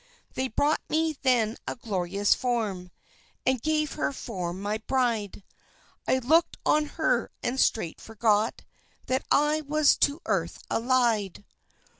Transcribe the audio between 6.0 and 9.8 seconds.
I looked on her, and straight forgot That I